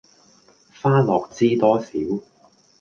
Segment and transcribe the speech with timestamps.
[0.81, 1.91] 花落知多少